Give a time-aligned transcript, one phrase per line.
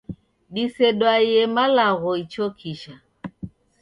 [0.53, 2.93] Disedwaiye malagho ichokisha.